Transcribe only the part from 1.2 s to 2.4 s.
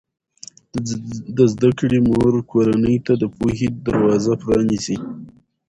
د زده کړې مور